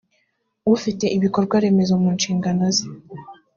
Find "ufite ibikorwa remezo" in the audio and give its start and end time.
0.75-1.93